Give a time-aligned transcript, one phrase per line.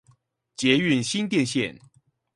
[0.55, 1.79] 捷運新店線